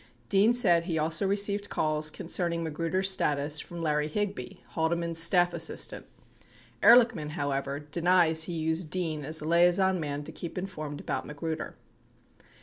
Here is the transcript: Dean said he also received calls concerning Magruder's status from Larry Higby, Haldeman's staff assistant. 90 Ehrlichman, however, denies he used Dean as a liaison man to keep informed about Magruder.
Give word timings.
Dean 0.29 0.51
said 0.51 0.85
he 0.85 0.97
also 0.97 1.27
received 1.27 1.69
calls 1.69 2.09
concerning 2.09 2.63
Magruder's 2.63 3.11
status 3.11 3.59
from 3.59 3.79
Larry 3.79 4.07
Higby, 4.07 4.63
Haldeman's 4.69 5.19
staff 5.21 5.53
assistant. 5.53 6.07
90 6.81 6.87
Ehrlichman, 7.05 7.29
however, 7.33 7.79
denies 7.79 8.45
he 8.45 8.53
used 8.53 8.89
Dean 8.89 9.23
as 9.23 9.41
a 9.41 9.47
liaison 9.47 9.99
man 9.99 10.23
to 10.23 10.31
keep 10.31 10.57
informed 10.57 10.99
about 10.99 11.27
Magruder. 11.27 11.75